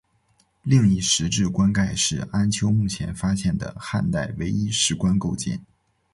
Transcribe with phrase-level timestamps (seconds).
[0.63, 5.63] 另一石质棺盖是安岳目前发现的汉代唯一石棺构件。